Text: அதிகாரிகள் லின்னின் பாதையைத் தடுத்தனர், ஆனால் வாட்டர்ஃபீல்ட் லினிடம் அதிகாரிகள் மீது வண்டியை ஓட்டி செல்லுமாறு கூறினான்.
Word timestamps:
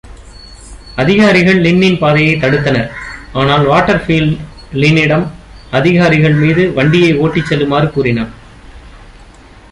அதிகாரிகள் 0.95 1.61
லின்னின் 1.61 1.97
பாதையைத் 1.97 2.43
தடுத்தனர், 2.43 2.89
ஆனால் 3.33 3.67
வாட்டர்ஃபீல்ட் 3.67 4.37
லினிடம் 4.73 5.27
அதிகாரிகள் 5.71 6.33
மீது 6.33 6.73
வண்டியை 6.73 7.17
ஓட்டி 7.17 7.41
செல்லுமாறு 7.41 7.91
கூறினான். 7.91 8.31